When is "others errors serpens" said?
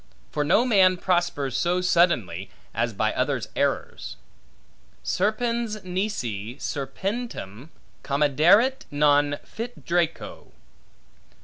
3.13-5.83